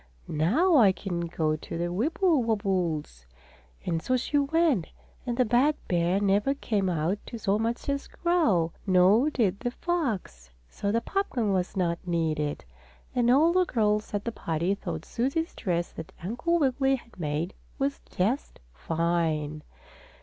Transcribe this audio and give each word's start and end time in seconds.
"Now 0.27 0.77
I 0.77 0.91
can 0.93 1.27
go 1.27 1.55
to 1.55 1.77
the 1.77 1.93
Wibblewobbles!" 1.93 3.27
And 3.85 4.01
so 4.01 4.17
she 4.17 4.39
went, 4.39 4.87
and 5.27 5.37
the 5.37 5.45
bad 5.45 5.75
bear 5.87 6.19
never 6.19 6.55
came 6.55 6.89
out 6.89 7.19
to 7.27 7.37
so 7.37 7.59
much 7.59 7.87
as 7.87 8.07
growl, 8.07 8.73
nor 8.87 9.29
did 9.29 9.59
the 9.59 9.69
fox, 9.69 10.49
so 10.67 10.91
the 10.91 11.01
popgun 11.01 11.53
was 11.53 11.77
not 11.77 11.99
needed. 12.07 12.65
And 13.13 13.29
all 13.29 13.53
the 13.53 13.63
girls 13.63 14.11
at 14.15 14.25
the 14.25 14.31
party 14.31 14.73
thought 14.73 15.05
Susie's 15.05 15.53
dress 15.53 15.91
that 15.91 16.11
Uncle 16.23 16.57
Wiggily 16.57 16.95
had 16.95 17.19
made 17.19 17.53
was 17.77 18.01
just 18.09 18.59
fine. 18.73 19.61